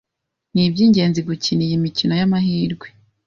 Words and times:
Ni 0.53 0.61
iby’ingenzi 0.67 1.19
gukina 1.27 1.61
iyi 1.67 1.83
mikino 1.85 2.13
y’amahirwe 2.19 2.87